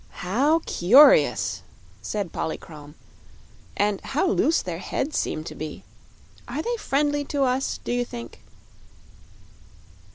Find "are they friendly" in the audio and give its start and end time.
6.47-7.23